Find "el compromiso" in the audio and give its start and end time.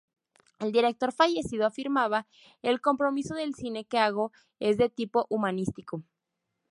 2.63-3.35